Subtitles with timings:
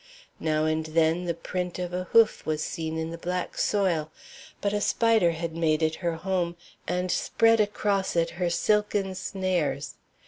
[0.39, 4.09] Now and then the print of a hoof was seen in the black soil,
[4.59, 9.93] but a spider had made it her home and spread across it her silken snares.